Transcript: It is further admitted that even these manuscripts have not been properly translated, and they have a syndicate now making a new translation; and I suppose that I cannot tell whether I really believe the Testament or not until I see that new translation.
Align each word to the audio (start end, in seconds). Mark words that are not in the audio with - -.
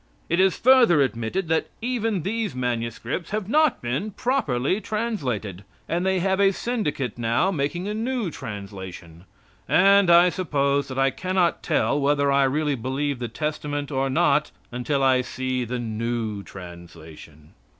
It 0.29 0.39
is 0.39 0.57
further 0.57 0.99
admitted 1.03 1.47
that 1.49 1.67
even 1.79 2.23
these 2.23 2.55
manuscripts 2.55 3.29
have 3.29 3.47
not 3.47 3.83
been 3.83 4.09
properly 4.09 4.81
translated, 4.81 5.63
and 5.87 6.03
they 6.03 6.17
have 6.17 6.39
a 6.39 6.51
syndicate 6.53 7.19
now 7.19 7.51
making 7.51 7.87
a 7.87 7.93
new 7.93 8.31
translation; 8.31 9.25
and 9.69 10.09
I 10.09 10.29
suppose 10.29 10.87
that 10.87 10.97
I 10.97 11.11
cannot 11.11 11.61
tell 11.61 12.01
whether 12.01 12.31
I 12.31 12.45
really 12.45 12.73
believe 12.73 13.19
the 13.19 13.27
Testament 13.27 13.91
or 13.91 14.09
not 14.09 14.49
until 14.71 15.03
I 15.03 15.21
see 15.21 15.65
that 15.65 15.77
new 15.77 16.41
translation. 16.41 17.53